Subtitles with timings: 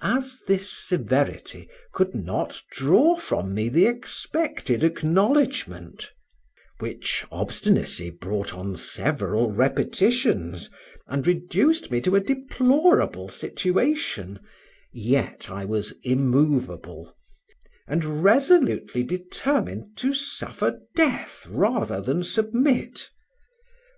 [0.00, 6.14] As this severity could not draw from me the expected acknowledgment,
[6.78, 10.70] which obstinacy brought on several repetitions,
[11.06, 14.38] and reduced me to a deplorable situation,
[14.94, 17.14] yet I was immovable,
[17.86, 23.10] and resolutely determined to suffer death rather than submit.